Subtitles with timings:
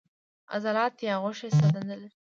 [0.53, 2.11] عضلات یا غوښې څه دنده لري